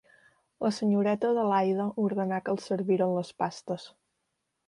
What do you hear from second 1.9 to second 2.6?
ordenà que